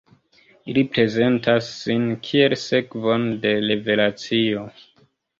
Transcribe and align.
Ili 0.71 0.81
prezentas 0.93 1.67
sin 1.81 2.07
kiel 2.27 2.55
sekvon 2.61 3.27
de 3.43 3.51
revelacio. 3.67 4.65